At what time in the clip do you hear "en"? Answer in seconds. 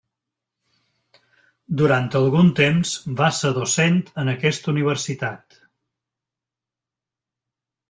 4.23-4.33